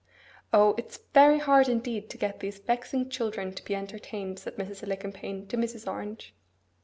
'O, 0.51 0.73
it's 0.79 0.97
very 1.13 1.37
hard 1.37 1.69
indeed 1.69 2.09
to 2.09 2.17
get 2.17 2.39
these 2.39 2.57
vexing 2.57 3.07
children 3.11 3.53
to 3.53 3.63
be 3.63 3.75
entertained!' 3.75 4.39
said 4.39 4.55
Mrs. 4.55 4.81
Alicumpaine 4.81 5.45
to 5.45 5.57
Mrs. 5.57 5.87
Orange. 5.87 6.33